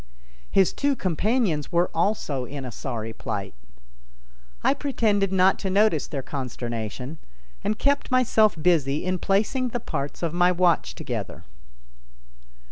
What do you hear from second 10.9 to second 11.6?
together.